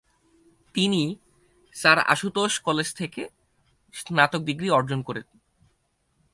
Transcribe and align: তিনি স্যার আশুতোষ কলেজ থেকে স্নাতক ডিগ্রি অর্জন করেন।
তিনি 0.73 1.15
স্যার 1.75 1.99
আশুতোষ 1.99 2.59
কলেজ 2.59 2.93
থেকে 2.93 3.21
স্নাতক 3.93 4.41
ডিগ্রি 4.41 4.69
অর্জন 4.69 5.01
করেন। 5.01 5.23